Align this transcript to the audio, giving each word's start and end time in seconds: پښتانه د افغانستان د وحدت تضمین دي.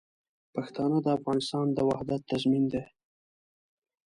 پښتانه 0.55 0.97
د 1.01 1.07
افغانستان 1.17 1.65
د 1.71 1.77
وحدت 1.89 2.21
تضمین 2.31 2.63
دي. 2.73 2.83